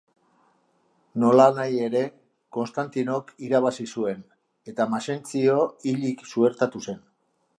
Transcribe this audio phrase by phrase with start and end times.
[1.23, 2.01] Nolanahi ere,
[2.57, 4.25] Konstantinok irabazi zuen
[4.73, 5.59] eta Maxentzio
[5.91, 7.01] hilik suertatu zen.